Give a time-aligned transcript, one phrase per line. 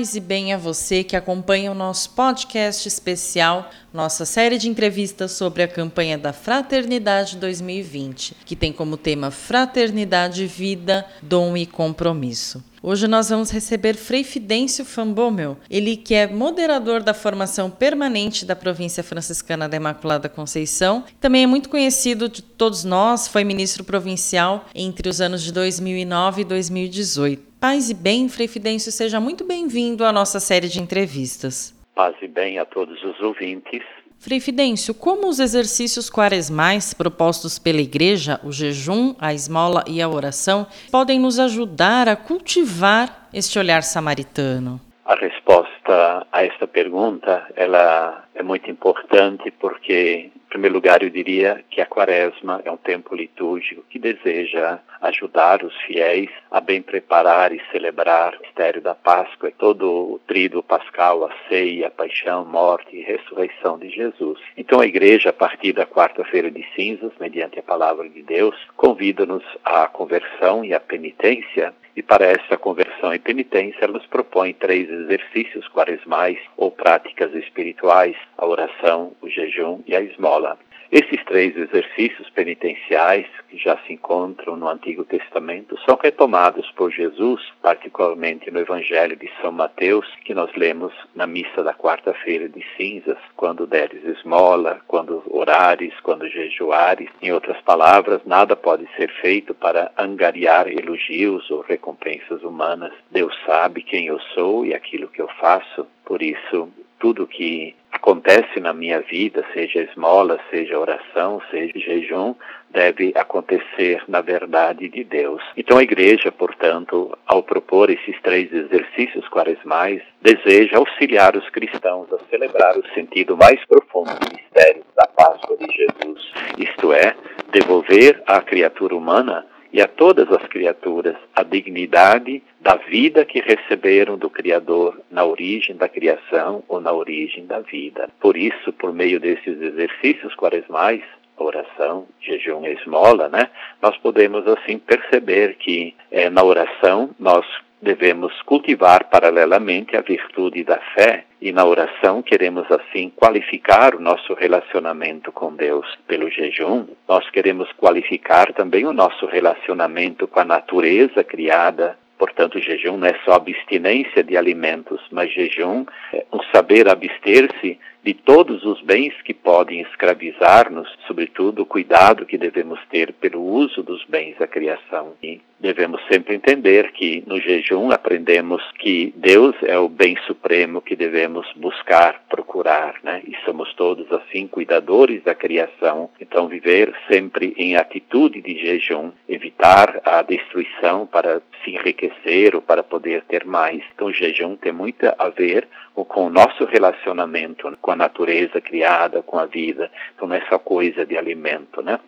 [0.00, 5.32] Paz e bem a você que acompanha o nosso podcast especial, nossa série de entrevistas
[5.32, 12.64] sobre a campanha da Fraternidade 2020, que tem como tema Fraternidade, Vida, Dom e Compromisso.
[12.82, 18.56] Hoje nós vamos receber Frei Fidêncio Fambomel, ele que é moderador da formação permanente da
[18.56, 24.64] província franciscana da Imaculada Conceição, também é muito conhecido de todos nós, foi ministro provincial
[24.74, 27.42] entre os anos de 2009 e 2018.
[27.60, 31.78] Paz e bem, Frei Fidêncio, seja muito bem-vindo à nossa série de entrevistas.
[31.94, 33.82] Paz e bem a todos os ouvintes.
[34.22, 40.10] Frei Fidêncio, como os exercícios quaresmais propostos pela Igreja, o jejum, a esmola e a
[40.10, 44.78] oração, podem nos ajudar a cultivar este olhar samaritano?
[45.06, 51.80] A resposta a esta pergunta, ela é muito importante porque, primeiro lugar, eu diria que
[51.80, 57.62] a quaresma é um tempo litúrgico que deseja ajudar os fiéis a bem preparar e
[57.70, 62.96] celebrar o mistério da Páscoa e todo o tríduo pascal, a ceia, a paixão, morte
[62.96, 64.40] e ressurreição de Jesus.
[64.56, 69.44] Então a igreja, a partir da quarta-feira de cinzas, mediante a palavra de Deus, convida-nos
[69.64, 74.88] à conversão e à penitência e para essa conversão e penitência, ela nos propõe três
[74.88, 80.58] exercícios quaresmais ou práticas espirituais: a oração, o jejum e a esmola.
[80.92, 87.40] Esses três exercícios penitenciais, que já se encontram no Antigo Testamento, são retomados por Jesus,
[87.62, 93.18] particularmente no Evangelho de São Mateus, que nós lemos na missa da quarta-feira de cinzas,
[93.36, 97.08] quando deres esmola, quando orares, quando jejuares.
[97.22, 102.92] Em outras palavras, nada pode ser feito para angariar elogios ou recompensas humanas.
[103.12, 106.68] Deus sabe quem eu sou e aquilo que eu faço, por isso
[107.00, 112.34] tudo que acontece na minha vida, seja esmola, seja oração, seja jejum,
[112.70, 115.42] deve acontecer na verdade de Deus.
[115.56, 122.18] Então a igreja, portanto, ao propor esses três exercícios quaresmais, deseja auxiliar os cristãos a
[122.30, 127.16] celebrar o sentido mais profundo do mistério da Páscoa de Jesus, isto é,
[127.50, 134.18] devolver à criatura humana e a todas as criaturas a dignidade da vida que receberam
[134.18, 138.08] do Criador na origem da criação ou na origem da vida.
[138.20, 141.02] Por isso, por meio desses exercícios quaresmais,
[141.44, 143.48] oração, jejum e esmola, né,
[143.82, 147.44] nós podemos assim perceber que é, na oração nós
[147.80, 154.34] devemos cultivar paralelamente a virtude da fé e na oração queremos assim qualificar o nosso
[154.34, 155.86] relacionamento com Deus.
[156.06, 161.98] Pelo jejum, nós queremos qualificar também o nosso relacionamento com a natureza criada.
[162.18, 168.14] Portanto, jejum não é só abstinência de alimentos, mas jejum é um saber abster-se de
[168.14, 174.04] todos os bens que podem escravizar-nos, sobretudo o cuidado que devemos ter pelo uso dos
[174.04, 175.12] bens da criação.
[175.22, 180.96] E devemos sempre entender que no jejum aprendemos que Deus é o bem supremo que
[180.96, 183.22] devemos buscar, procurar, né?
[183.26, 186.10] E somos todos assim cuidadores da criação.
[186.18, 192.82] Então viver sempre em atitude de jejum, evitar a destruição para se enriquecer ou para
[192.82, 193.82] poder ter mais.
[193.94, 199.22] Então o jejum tem muito a ver com o nosso relacionamento com a natureza criada,
[199.22, 199.90] com a vida.
[200.14, 201.98] Então não é coisa de alimento, né?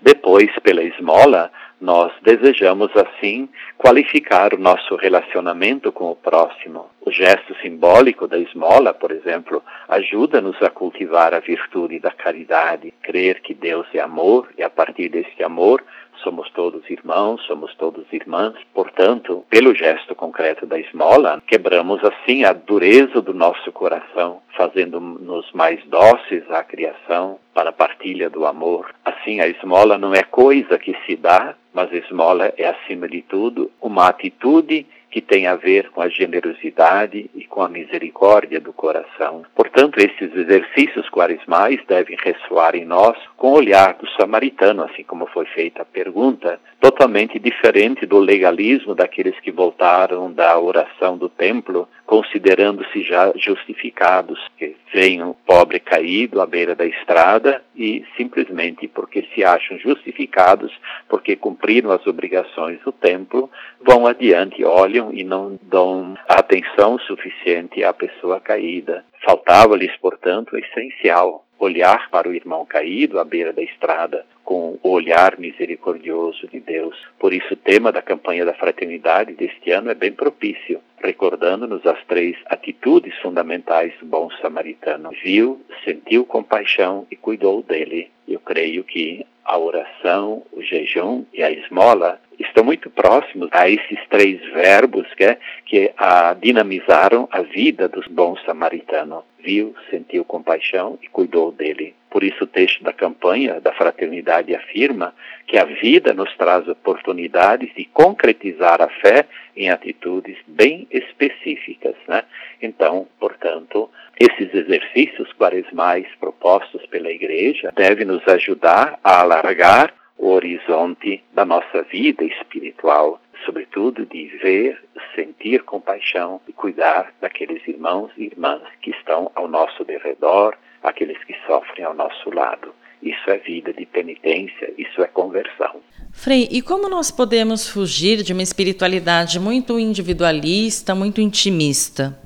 [0.00, 1.50] Depois, pela esmola,
[1.80, 3.48] nós desejamos assim
[3.78, 6.90] qualificar o nosso relacionamento com o próximo.
[7.00, 13.40] O gesto simbólico da esmola, por exemplo, ajuda-nos a cultivar a virtude da caridade, crer
[13.40, 15.82] que Deus é amor e a partir deste amor
[16.22, 18.54] somos todos irmãos, somos todos irmãs.
[18.74, 25.82] Portanto, pelo gesto concreto da esmola, quebramos assim a dureza do nosso coração, fazendo-nos mais
[25.86, 28.94] dóceis à criação, para a partilha do amor.
[29.20, 33.20] Assim, a esmola não é coisa que se dá, mas a esmola é, acima de
[33.22, 38.72] tudo, uma atitude que tem a ver com a generosidade e com a misericórdia do
[38.72, 39.42] coração.
[39.54, 45.26] Portanto, esses exercícios quaresmais devem ressoar em nós com o olhar do samaritano, assim como
[45.26, 51.88] foi feita a pergunta, totalmente diferente do legalismo daqueles que voltaram da oração do templo,
[52.06, 55.22] considerando-se já justificados, que veem
[55.60, 60.72] pobre caído à beira da estrada e simplesmente porque se acham justificados,
[61.06, 67.92] porque cumpriram as obrigações do templo, vão adiante, olham e não dão atenção suficiente à
[67.92, 69.04] pessoa caída.
[69.22, 74.90] Faltava-lhes, portanto, o essencial, olhar para o irmão caído à beira da estrada com o
[74.90, 76.96] olhar misericordioso de Deus.
[77.18, 82.02] Por isso, o tema da campanha da fraternidade deste ano é bem propício, recordando-nos as
[82.06, 85.10] três atitudes fundamentais do bom samaritano.
[85.22, 88.10] Viu, sentiu compaixão e cuidou dele.
[88.26, 93.98] Eu creio que a oração, o jejum e a esmola estão muito próximos a esses
[94.08, 99.24] três verbos que, que a, dinamizaram a vida dos bons samaritanos.
[99.38, 101.94] Viu, sentiu compaixão e cuidou dele.
[102.10, 105.14] Por isso o texto da campanha da fraternidade afirma
[105.46, 109.26] que a vida nos traz oportunidades de concretizar a fé
[109.56, 111.94] em atitudes bem específicas.
[112.06, 112.22] Né?
[112.60, 113.88] Então, portanto,
[114.18, 121.82] esses exercícios quaresmais propostos pela Igreja devem nos ajudar a alargar o horizonte da nossa
[121.90, 124.78] vida espiritual, sobretudo de ver,
[125.14, 131.34] sentir compaixão e cuidar daqueles irmãos e irmãs que estão ao nosso derredor, aqueles que
[131.46, 132.74] sofrem ao nosso lado.
[133.02, 135.80] Isso é vida de penitência, isso é conversão.
[136.12, 142.18] Frei, e como nós podemos fugir de uma espiritualidade muito individualista, muito intimista?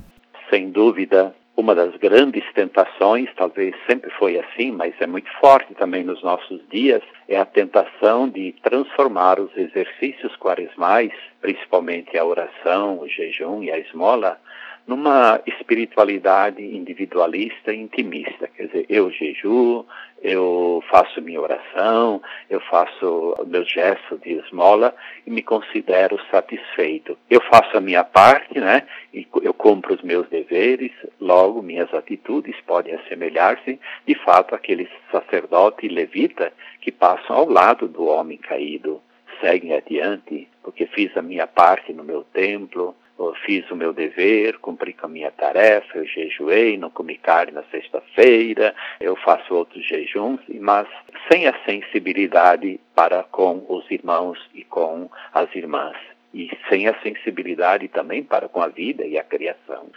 [0.49, 6.03] Sem dúvida, uma das grandes tentações, talvez sempre foi assim, mas é muito forte também
[6.03, 13.07] nos nossos dias, é a tentação de transformar os exercícios quaresmais, principalmente a oração, o
[13.07, 14.37] jejum e a esmola,
[14.85, 18.47] numa espiritualidade individualista e intimista.
[18.47, 19.85] Quer dizer, eu jejuo,
[20.25, 22.19] eu faço minha oração,
[22.49, 27.15] eu faço o meu gesto de esmola e me considero satisfeito.
[27.29, 28.87] Eu faço a minha parte, né?
[29.13, 30.91] E eu cumpro os meus deveres,
[31.21, 36.51] logo minhas atitudes podem assemelhar-se, de fato, àquele sacerdote levita
[36.81, 38.99] que passam ao lado do homem caído,
[39.39, 44.57] seguem adiante, porque fiz a minha parte no meu templo, eu fiz o meu dever,
[44.59, 49.85] cumpri com a minha tarefa, eu jejuei, não comi carne na sexta-feira, eu faço outros
[49.85, 50.87] jejuns, mas
[51.31, 55.95] sem a sensibilidade para com os irmãos e com as irmãs,
[56.33, 59.87] e sem a sensibilidade também para com a vida e a criação.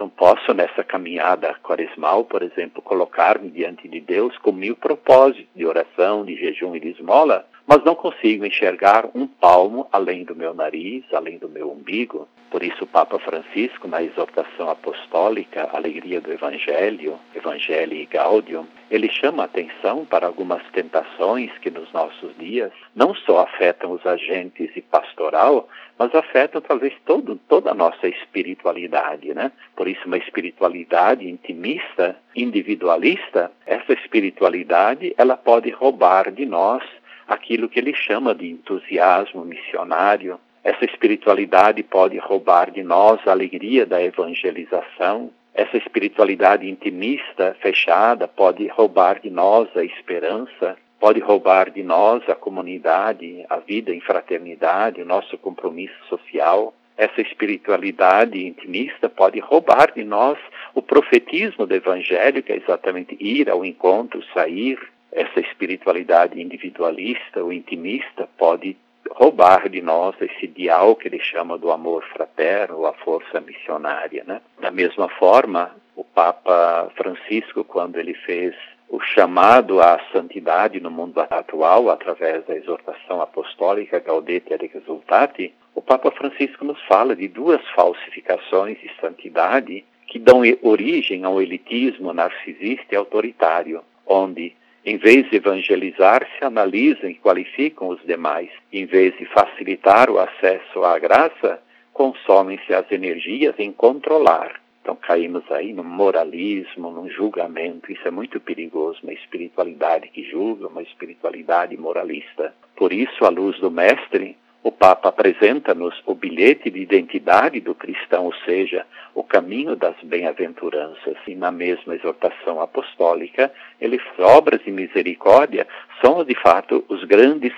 [0.00, 5.66] Então, posso, nessa caminhada quaresmal, por exemplo, colocar-me diante de Deus com mil propósitos de
[5.66, 10.52] oração, de jejum e de esmola, mas não consigo enxergar um palmo além do meu
[10.52, 12.26] nariz, além do meu umbigo.
[12.50, 19.44] Por isso, o Papa Francisco, na exortação apostólica Alegria do Evangelho, Evangelii Gaudium, ele chama
[19.44, 24.82] a atenção para algumas tentações que nos nossos dias não só afetam os agentes e
[24.82, 29.52] pastoral, mas afetam talvez todo, toda a nossa espiritualidade, né?
[29.76, 36.82] Por isso, uma espiritualidade intimista, individualista, essa espiritualidade, ela pode roubar de nós
[37.30, 40.38] aquilo que ele chama de entusiasmo missionário.
[40.64, 45.30] Essa espiritualidade pode roubar de nós a alegria da evangelização.
[45.54, 52.34] Essa espiritualidade intimista, fechada, pode roubar de nós a esperança, pode roubar de nós a
[52.34, 56.74] comunidade, a vida em fraternidade, o nosso compromisso social.
[56.96, 60.36] Essa espiritualidade intimista pode roubar de nós
[60.74, 64.78] o profetismo do Evangelho, que é exatamente ir ao encontro, sair,
[65.12, 68.76] essa espiritualidade individualista ou intimista pode
[69.10, 74.24] roubar de nós esse ideal que ele chama do amor fraterno, a força missionária.
[74.24, 74.40] Né?
[74.60, 78.54] Da mesma forma, o Papa Francisco, quando ele fez
[78.88, 85.82] o chamado à santidade no mundo atual, através da exortação apostólica Gaudete et Exultate, o
[85.82, 92.86] Papa Francisco nos fala de duas falsificações de santidade que dão origem ao elitismo narcisista
[92.92, 98.50] e autoritário, onde em vez de evangelizar, se analisam e qualificam os demais.
[98.72, 104.58] Em vez de facilitar o acesso à graça, consomem-se as energias em controlar.
[104.80, 107.92] Então caímos aí no moralismo, num julgamento.
[107.92, 112.54] Isso é muito perigoso, uma espiritualidade que julga, uma espiritualidade moralista.
[112.74, 118.26] Por isso, à luz do Mestre, o Papa apresenta-nos o bilhete de identidade do cristão,
[118.26, 121.16] ou seja, o caminho das bem-aventuranças.
[121.26, 123.50] E na mesma exortação apostólica,
[123.80, 125.66] ele obras de misericórdia
[126.04, 127.54] são de fato os grandes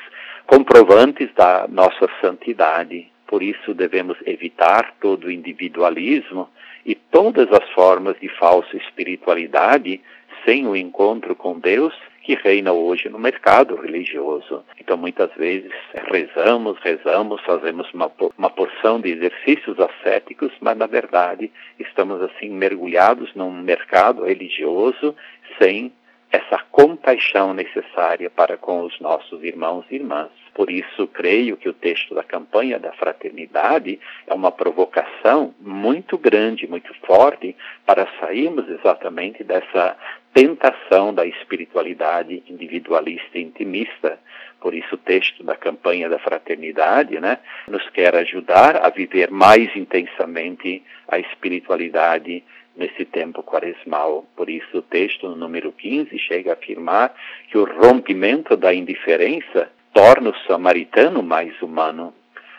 [0.46, 3.10] comprovantes da nossa santidade.
[3.26, 6.48] Por isso devemos evitar todo o individualismo
[6.86, 10.00] e todas as formas de falsa espiritualidade
[10.44, 14.64] sem o encontro com Deus que reina hoje no mercado religioso.
[14.80, 15.72] Então, muitas vezes,
[16.10, 23.34] rezamos, rezamos, fazemos uma, uma porção de exercícios ascéticos, mas, na verdade, estamos, assim, mergulhados
[23.34, 25.14] num mercado religioso
[25.58, 25.92] sem
[26.30, 30.41] essa compaixão necessária para com os nossos irmãos e irmãs.
[30.54, 36.66] Por isso, creio que o texto da campanha da fraternidade é uma provocação muito grande,
[36.66, 37.56] muito forte,
[37.86, 39.96] para sairmos exatamente dessa
[40.34, 44.18] tentação da espiritualidade individualista e intimista.
[44.60, 49.74] Por isso, o texto da campanha da fraternidade né, nos quer ajudar a viver mais
[49.74, 52.44] intensamente a espiritualidade
[52.76, 54.24] nesse tempo quaresmal.
[54.36, 57.14] Por isso, o texto no número 15 chega a afirmar
[57.48, 62.12] que o rompimento da indiferença torna o samaritano mais humano.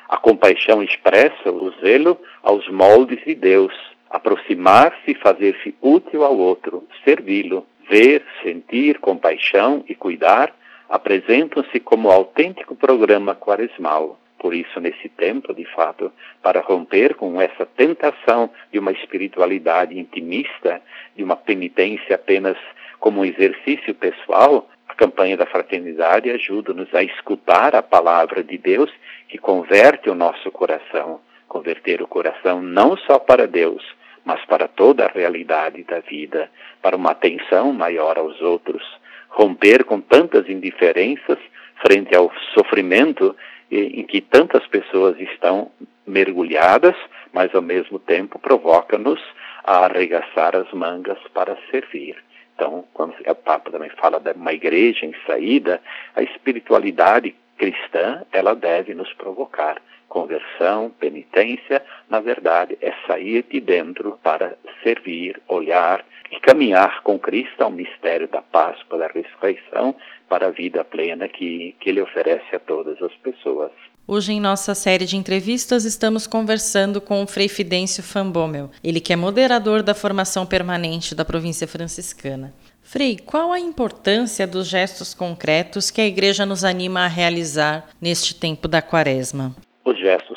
[0.08, 3.74] A compaixão expressa o zelo aos moldes de Deus,
[4.10, 7.66] aproximar-se e fazer-se útil ao outro, servi-lo.
[7.90, 10.54] Ver, sentir compaixão e cuidar
[10.88, 14.18] apresentam-se como autêntico programa quaresmal.
[14.44, 20.82] Por isso, nesse tempo, de fato, para romper com essa tentação de uma espiritualidade intimista,
[21.16, 22.58] de uma penitência apenas
[23.00, 28.92] como um exercício pessoal, a campanha da fraternidade ajuda-nos a escutar a palavra de Deus
[29.30, 31.22] que converte o nosso coração.
[31.48, 33.82] Converter o coração não só para Deus,
[34.26, 38.84] mas para toda a realidade da vida, para uma atenção maior aos outros.
[39.30, 41.40] Romper com tantas indiferenças
[41.82, 43.36] frente ao sofrimento
[43.72, 45.72] em que tantas pessoas estão
[46.06, 46.96] mergulhadas,
[47.32, 49.22] mas ao mesmo tempo provoca-nos
[49.64, 52.16] a arregaçar as mangas para servir.
[52.56, 55.82] Então, quando o Papa também fala de uma igreja em saída,
[56.16, 59.82] a espiritualidade cristã, ela deve nos provocar.
[60.08, 67.62] Conversão, penitência, na verdade, é sair de dentro para servir, olhar e caminhar com Cristo
[67.62, 69.96] ao mistério da Páscoa, da ressurreição,
[70.28, 73.72] para a vida plena que, que Ele oferece a todas as pessoas.
[74.06, 79.14] Hoje, em nossa série de entrevistas, estamos conversando com o Frei Fidêncio Fambomel, ele que
[79.14, 82.54] é moderador da formação permanente da província franciscana.
[82.82, 88.36] Frei, qual a importância dos gestos concretos que a Igreja nos anima a realizar neste
[88.36, 89.56] tempo da quaresma?
[89.86, 90.33] Os gestos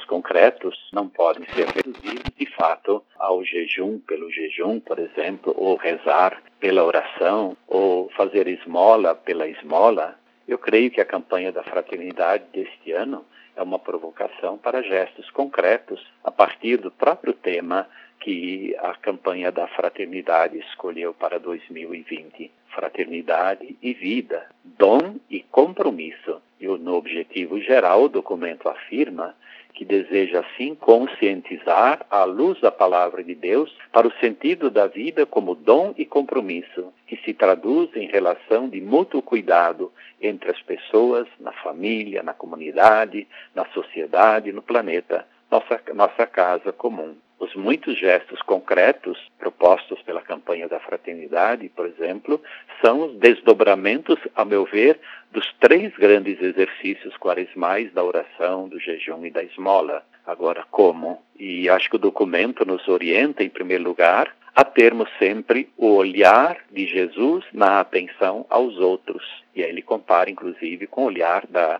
[0.92, 6.84] não podem ser reduzidos, de fato, ao jejum pelo jejum, por exemplo, ou rezar pela
[6.84, 10.18] oração, ou fazer esmola pela esmola.
[10.46, 13.24] Eu creio que a campanha da fraternidade deste ano
[13.56, 17.88] é uma provocação para gestos concretos a partir do próprio tema
[18.20, 22.50] que a campanha da fraternidade escolheu para 2020.
[22.74, 26.42] Fraternidade e vida, dom e compromisso.
[26.60, 29.34] E no objetivo geral, o documento afirma
[29.76, 35.26] que deseja assim conscientizar à luz da palavra de Deus para o sentido da vida
[35.26, 41.28] como dom e compromisso, que se traduz em relação de mútuo cuidado entre as pessoas,
[41.38, 47.14] na família, na comunidade, na sociedade, no planeta, nossa, nossa casa comum.
[47.38, 52.42] Os muitos gestos concretos propostos pela campanha da fraternidade, por exemplo,
[52.82, 54.98] são os desdobramentos, a meu ver,
[55.30, 60.02] dos três grandes exercícios quaresmais da oração, do jejum e da esmola.
[60.26, 61.22] Agora, como?
[61.38, 66.56] E acho que o documento nos orienta, em primeiro lugar, a termos sempre o olhar
[66.70, 69.22] de Jesus na atenção aos outros.
[69.54, 71.78] E aí ele compara, inclusive, com o olhar da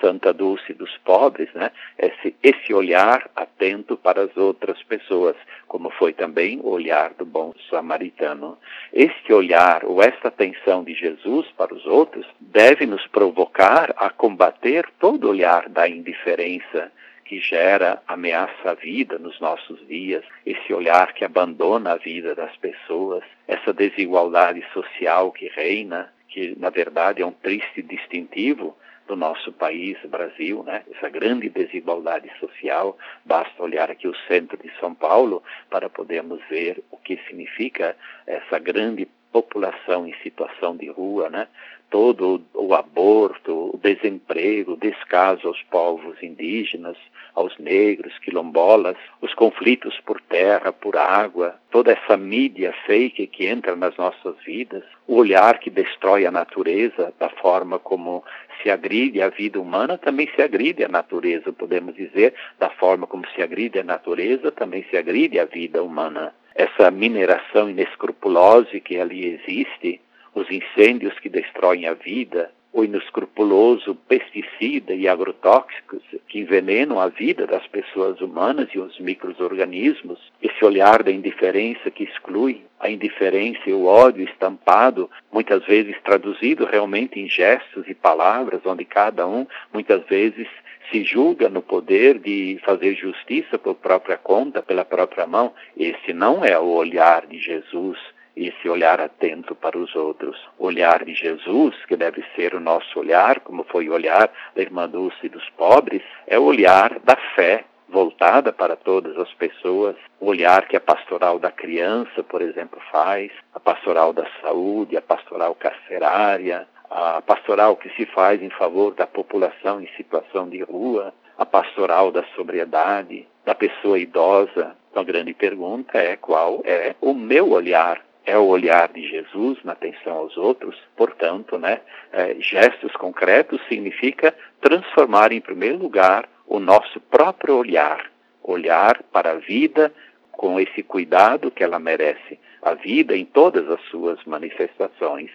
[0.00, 1.70] Santa Dulce dos pobres, né?
[1.98, 5.36] Esse, esse olhar atento para as outras pessoas,
[5.68, 8.58] como foi também o olhar do bom samaritano.
[8.92, 14.86] Este olhar, ou esta atenção de Jesus para os outros, deve nos provocar a combater
[14.98, 16.90] todo olhar da indiferença,
[17.24, 22.56] que gera ameaça à vida nos nossos dias, esse olhar que abandona a vida das
[22.56, 28.76] pessoas, essa desigualdade social que reina, que na verdade é um triste distintivo
[29.10, 30.84] do nosso país, Brasil, né?
[30.94, 32.96] essa grande desigualdade social.
[33.24, 38.60] Basta olhar aqui o centro de São Paulo para podermos ver o que significa essa
[38.60, 41.48] grande população em situação de rua, né?
[41.90, 46.96] Todo o aborto, o desemprego, o descaso aos povos indígenas,
[47.34, 53.74] aos negros, quilombolas, os conflitos por terra, por água, toda essa mídia fake que entra
[53.74, 58.24] nas nossas vidas, o olhar que destrói a natureza, da forma como
[58.62, 63.26] se agride a vida humana, também se agride a natureza, podemos dizer, da forma como
[63.34, 66.32] se agride a natureza, também se agride a vida humana.
[66.54, 70.00] Essa mineração inescrupulosa que ali existe,
[70.34, 77.46] os incêndios que destroem a vida, o inescrupuloso pesticida e agrotóxicos que envenenam a vida
[77.46, 83.72] das pessoas humanas e os microorganismos, esse olhar da indiferença que exclui, a indiferença e
[83.72, 90.04] o ódio estampado, muitas vezes traduzido realmente em gestos e palavras, onde cada um muitas
[90.06, 90.46] vezes
[90.90, 95.52] se julga no poder de fazer justiça por própria conta, pela própria mão.
[95.76, 97.98] Esse não é o olhar de Jesus
[98.36, 100.36] esse olhar atento para os outros.
[100.58, 104.88] Olhar de Jesus, que deve ser o nosso olhar, como foi o olhar da irmã
[104.88, 110.66] Dulce dos pobres, é o olhar da fé voltada para todas as pessoas, o olhar
[110.68, 116.66] que a pastoral da criança, por exemplo, faz, a pastoral da saúde, a pastoral carcerária,
[116.88, 122.10] a pastoral que se faz em favor da população em situação de rua, a pastoral
[122.10, 124.76] da sobriedade, da pessoa idosa.
[124.90, 129.58] Então, a grande pergunta é qual é o meu olhar é o olhar de Jesus
[129.64, 130.76] na atenção aos outros.
[130.96, 131.80] Portanto, né,
[132.12, 138.10] é, gestos concretos significa transformar em primeiro lugar o nosso próprio olhar,
[138.42, 139.92] olhar para a vida
[140.32, 145.30] com esse cuidado que ela merece, a vida em todas as suas manifestações.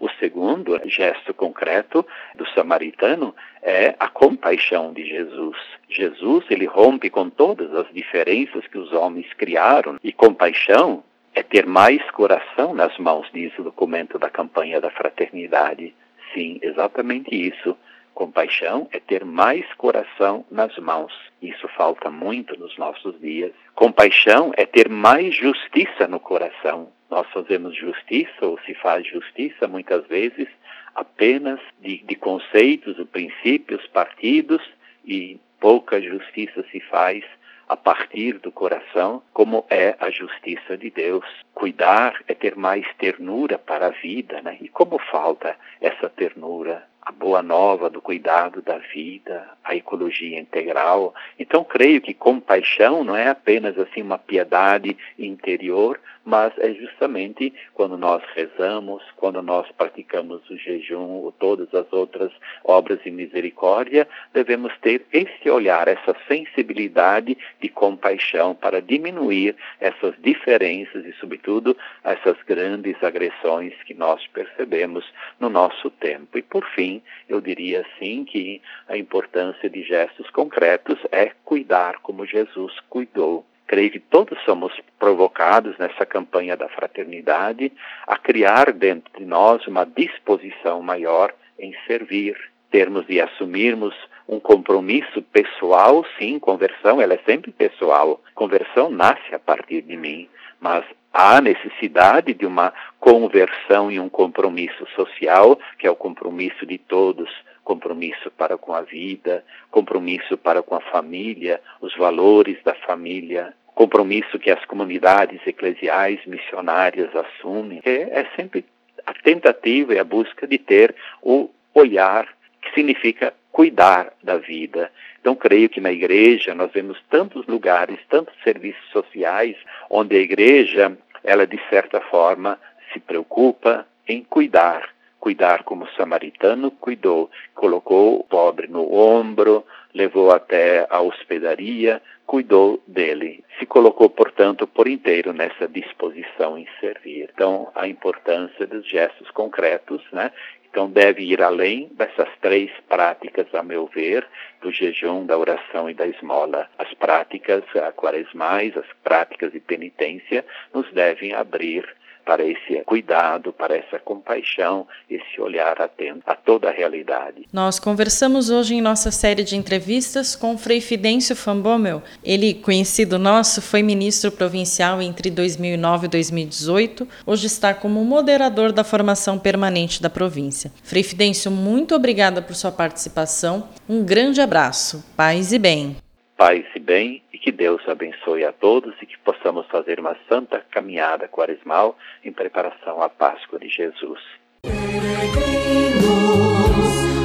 [0.00, 2.04] O segundo gesto concreto
[2.34, 5.56] do samaritano é a compaixão de Jesus.
[5.88, 11.04] Jesus, ele rompe com todas as diferenças que os homens criaram e compaixão
[11.38, 15.94] é ter mais coração nas mãos, diz o documento da campanha da fraternidade.
[16.34, 17.76] Sim, exatamente isso.
[18.12, 21.12] Compaixão é ter mais coração nas mãos.
[21.40, 23.52] Isso falta muito nos nossos dias.
[23.76, 26.88] Compaixão é ter mais justiça no coração.
[27.08, 30.48] Nós fazemos justiça, ou se faz justiça, muitas vezes,
[30.92, 34.62] apenas de, de conceitos, princípios, partidos,
[35.06, 37.22] e pouca justiça se faz
[37.68, 41.24] a partir do coração, como é a justiça de Deus.
[41.54, 44.56] Cuidar é ter mais ternura para a vida, né?
[44.60, 46.86] E como falta essa ternura?
[47.08, 51.14] A boa nova do cuidado da vida, a ecologia integral.
[51.38, 55.98] Então, creio que compaixão não é apenas assim uma piedade interior,
[56.28, 62.30] mas é justamente quando nós rezamos, quando nós praticamos o jejum ou todas as outras
[62.62, 71.06] obras de misericórdia, devemos ter esse olhar, essa sensibilidade de compaixão para diminuir essas diferenças
[71.06, 71.74] e, sobretudo,
[72.04, 75.10] essas grandes agressões que nós percebemos
[75.40, 76.36] no nosso tempo.
[76.36, 76.97] E, por fim,
[77.28, 83.90] eu diria assim que a importância de gestos concretos é cuidar como Jesus cuidou Creio
[83.90, 87.70] que todos somos provocados nessa campanha da fraternidade
[88.06, 92.34] a criar dentro de nós uma disposição maior em servir,
[92.70, 93.94] termos de assumirmos
[94.26, 98.22] um compromisso pessoal, sim, conversão, ela é sempre pessoal.
[98.34, 100.26] Conversão nasce a partir de mim,
[100.60, 106.78] mas há necessidade de uma conversão e um compromisso social, que é o compromisso de
[106.78, 107.30] todos,
[107.64, 114.38] compromisso para com a vida, compromisso para com a família, os valores da família, compromisso
[114.38, 117.80] que as comunidades eclesiais missionárias assumem.
[117.84, 118.64] É, é sempre
[119.06, 122.26] a tentativa e a busca de ter o olhar
[122.60, 124.88] que significa cuidar da vida.
[125.20, 129.56] Então, creio que na igreja nós vemos tantos lugares, tantos serviços sociais,
[129.90, 132.56] onde a igreja, ela de certa forma,
[132.92, 140.30] se preocupa em cuidar cuidar como o samaritano cuidou, colocou o pobre no ombro, levou
[140.30, 143.42] até a hospedaria, cuidou dele.
[143.58, 147.30] Se colocou, portanto, por inteiro nessa disposição em servir.
[147.32, 150.30] Então, a importância dos gestos concretos, né?
[150.70, 154.26] Então, deve ir além dessas três práticas, a meu ver,
[154.60, 156.68] do jejum, da oração e da esmola.
[156.78, 157.64] As práticas
[157.96, 161.88] quaresmais, as práticas de penitência, nos devem abrir
[162.28, 167.48] para esse cuidado, para essa compaixão, esse olhar atento a toda a realidade.
[167.50, 172.02] Nós conversamos hoje em nossa série de entrevistas com Frei Fidêncio Fambomel.
[172.22, 177.08] Ele, conhecido nosso, foi ministro provincial entre 2009 e 2018.
[177.24, 180.70] Hoje está como moderador da formação permanente da província.
[180.82, 183.70] Frei Fidêncio, muito obrigada por sua participação.
[183.88, 185.02] Um grande abraço.
[185.16, 185.96] Paz e bem.
[186.38, 190.64] Paz e bem e que Deus abençoe a todos e que possamos fazer uma santa
[190.70, 194.20] caminhada quaresmal em preparação à Páscoa de Jesus.
[194.62, 195.98] Peregrinos,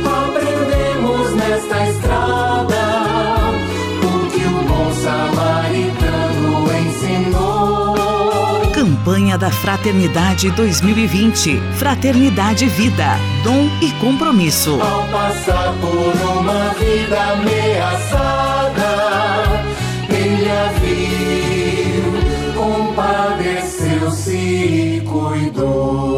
[0.03, 2.75] aprendemos nesta estrada
[4.01, 7.93] o que o bom samaritano ensinou.
[8.73, 11.59] Campanha da Fraternidade 2020.
[11.77, 13.13] Fraternidade Vida.
[13.43, 14.81] Dom e compromisso.
[14.81, 18.42] Ao passar por uma vida ameaçada,
[25.63, 26.12] viu, compadeceu-se e cuidou.